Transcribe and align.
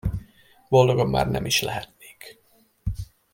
Boldogabb 0.69 1.07
már 1.09 1.29
nem 1.29 1.45
is 1.45 1.61
lehetnék! 1.61 2.39